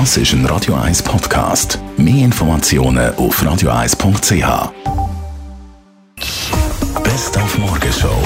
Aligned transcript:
Das 0.00 0.16
ist 0.16 0.32
ein 0.32 0.44
Radio 0.46 0.74
1 0.74 1.04
Podcast. 1.04 1.78
Mehr 1.96 2.24
Informationen 2.24 3.14
auf 3.14 3.40
radio1.ch. 3.40 4.72
Best 7.04 7.38
auf 7.38 7.58
Morgenshow 7.58 8.18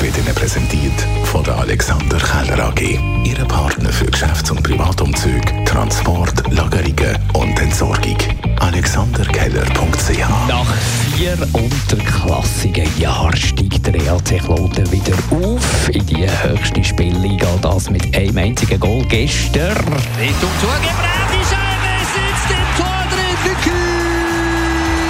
wird 0.00 0.18
Ihnen 0.18 0.34
präsentiert 0.34 0.92
von 1.24 1.42
der 1.42 1.56
Alexander 1.56 2.18
Keller 2.18 2.66
AG. 2.66 3.00
Ihre 3.24 3.46
Partner 3.46 3.88
für 3.90 4.04
Geschäfts- 4.04 4.50
und 4.50 4.62
Privatumzüge, 4.62 5.64
Transport, 5.64 6.52
Lagerungen 6.52 7.18
und 7.32 7.58
Entsorgung. 7.58 8.18
AlexanderKeller.ch 8.60 10.18
Nach 10.48 10.74
vier 11.16 11.38
unterklassigen 11.54 12.88
Jahren 12.98 13.34
steigt 13.34 13.86
der 13.86 13.94
EAC 13.94 14.42
Kloten 14.44 14.92
wieder 14.92 15.16
auf 15.30 15.88
in 15.88 16.04
die 16.04 16.28
höchste 16.28 16.84
Spielliga. 16.84 17.48
Das 18.34 18.42
mit 18.42 18.42
einem 18.42 18.50
einzigen 18.50 18.80
Goal 18.80 19.04
gestern. 19.08 19.76
Richtung 20.18 20.50
Tor 20.60 20.74
gebracht, 20.82 21.30
die 21.30 21.44
Scheibe 21.46 22.02
sitzt 22.02 22.50
im 22.50 22.66
Tor 22.76 23.02
drin, 23.10 23.36
Vicky 23.44 23.70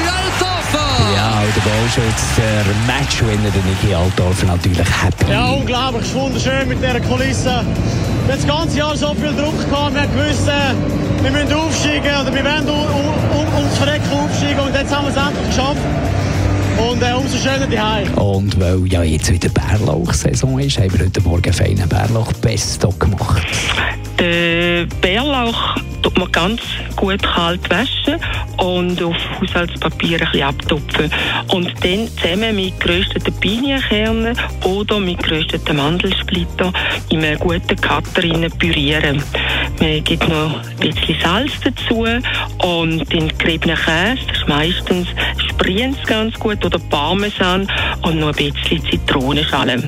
Althofer! 0.05 1.15
Ja, 1.17 1.41
der 1.41 1.63
Goalschütze, 1.63 2.43
der 2.43 2.75
Matchwinner, 2.87 3.51
der 3.51 3.63
Niki 3.63 3.95
Altdorfer, 3.95 4.47
natürlich 4.47 4.79
happy. 4.79 5.33
Ja, 5.33 5.53
unglaublich. 5.53 6.13
Wunderschön 6.13 6.69
mit 6.69 6.83
dieser 6.83 7.01
Kulisse. 7.01 7.45
Wir 7.45 7.53
haben 7.55 8.29
das 8.29 8.47
ganze 8.47 8.79
Jahr 8.79 8.97
so 8.97 9.15
viel 9.15 9.33
Druck 9.33 9.59
gehabt. 9.71 9.95
Wir 9.95 10.03
haben 10.03 10.13
gewusst, 10.13 10.49
äh, 10.49 11.23
wir 11.23 11.31
müssen 11.31 11.53
aufsteigen 11.55 12.15
oder 12.21 12.35
wir 12.35 12.45
wollen 12.45 12.69
um, 12.69 13.41
um, 13.41 13.55
ums 13.57 13.79
Verrecken 13.79 14.13
aufsteigen. 14.13 14.61
Und 14.61 14.75
jetzt 14.75 14.95
haben 14.95 15.07
wir 15.07 15.17
es 15.17 15.17
endlich 15.17 15.49
geschafft. 15.49 15.81
Und 18.17 18.61
weil 18.61 18.87
ja 18.87 19.03
jetzt 19.03 19.31
wieder 19.33 19.49
Bärlauch-Saison 19.49 20.59
ist, 20.61 20.79
haben 20.79 20.93
wir 20.93 21.05
heute 21.05 21.21
Morgen 21.23 21.53
feinen 21.53 21.89
Bärlauch-Pesto 21.89 22.91
gemacht. 22.91 23.43
Den 24.21 24.89
Bärlauch 25.01 25.77
tut 26.03 26.17
man 26.17 26.31
ganz 26.31 26.61
gut 26.95 27.23
kalt 27.23 27.69
waschen 27.71 28.21
und 28.59 29.03
auf 29.03 29.17
Haushaltspapier 29.41 30.21
ein 30.21 30.27
bisschen 30.31 30.43
abtupfen. 30.43 31.11
Und 31.49 31.73
dann 31.83 32.09
zusammen 32.17 32.55
mit 32.55 32.79
gerösteten 32.79 33.35
Pinienkernen 33.41 34.37
oder 34.65 35.01
mit 35.01 35.23
gerösteten 35.23 35.77
Mandelsplitter 35.77 36.73
in 37.09 37.25
einem 37.25 37.39
guten 37.39 37.77
Cutter 37.77 38.23
rein 38.23 38.51
pürieren. 38.59 39.23
Man 39.81 40.05
gibt 40.05 40.29
noch 40.29 40.61
ein 40.63 40.77
bisschen 40.77 41.17
Salz 41.21 41.53
dazu 41.65 42.07
und 42.65 43.13
den 43.13 43.37
geriebenen 43.39 43.77
Käse, 43.77 44.19
das 44.29 44.39
ist 44.39 44.49
meistens 44.49 45.09
Spriens 45.55 45.97
ganz 46.07 46.39
gut 46.39 46.65
oder 46.65 46.79
Parmesan 46.79 47.67
und 48.03 48.19
noch 48.19 48.37
ein 48.37 48.53
bisschen 48.53 48.85
Zitronenschale. 48.85 49.83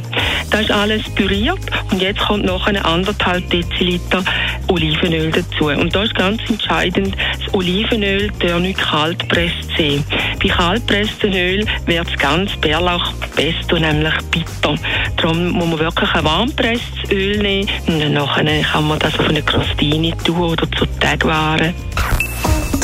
Das 0.50 0.62
ist 0.62 0.70
alles 0.70 1.02
püriert 1.10 1.58
und 1.90 2.00
jetzt 2.00 2.20
kommt 2.20 2.44
noch 2.44 2.66
eine 2.66 2.84
anderthalb 2.84 3.48
Deziliter 3.50 4.22
Olivenöl 4.68 5.30
dazu. 5.30 5.66
Und 5.66 5.94
da 5.94 6.04
ist 6.04 6.14
ganz 6.14 6.40
entscheidend, 6.48 7.16
das 7.44 7.52
Olivenöl 7.52 8.30
darf 8.38 8.60
nicht 8.60 8.78
kalt 8.78 9.18
gepresst 9.18 9.68
sein. 9.76 10.04
Bei 10.42 10.48
kaltpresstem 10.48 11.32
Öl 11.32 11.66
wird 11.86 12.08
das 12.08 12.18
ganze 12.18 12.56
Bärlauchpesto 12.58 13.78
nämlich 13.78 14.14
bitter. 14.30 14.76
Darum 15.16 15.50
muss 15.50 15.68
man 15.68 15.78
wirklich 15.78 16.14
ein 16.14 16.24
warmpresstes 16.24 17.10
Öl 17.10 17.38
nehmen 17.38 17.68
und 17.86 18.00
dann 18.00 18.14
nachher 18.14 18.62
kann 18.62 18.88
man 18.88 18.98
das 18.98 19.18
auf 19.18 19.28
eine 19.28 19.42
Crostini 19.42 20.14
tun 20.24 20.38
oder 20.38 20.70
zu 20.72 20.86
Teigwaren. 21.00 21.74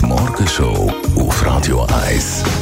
Die 0.00 0.06
Morgenshow 0.06 0.92
auf 1.16 1.46
Radio 1.46 1.86
1. 2.06 2.61